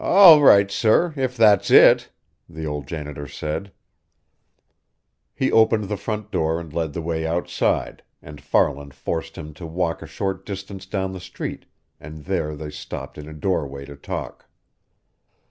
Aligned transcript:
"All 0.00 0.40
right, 0.42 0.70
sir, 0.70 1.12
if 1.18 1.36
that's 1.36 1.70
it," 1.70 2.08
the 2.48 2.64
old 2.66 2.86
janitor 2.86 3.28
said. 3.28 3.72
He 5.34 5.52
opened 5.52 5.84
the 5.84 5.98
front 5.98 6.30
door 6.30 6.58
and 6.58 6.72
led 6.72 6.94
the 6.94 7.02
way 7.02 7.26
outside, 7.26 8.02
and 8.22 8.40
Farland 8.40 8.94
forced 8.94 9.36
him 9.36 9.52
to 9.52 9.66
walk 9.66 10.00
a 10.00 10.06
short 10.06 10.46
distance 10.46 10.86
down 10.86 11.12
the 11.12 11.20
street, 11.20 11.66
and 12.00 12.24
there 12.24 12.56
they 12.56 12.70
stopped 12.70 13.18
in 13.18 13.28
a 13.28 13.34
doorway 13.34 13.84
to 13.84 13.96
talk. 13.96 14.48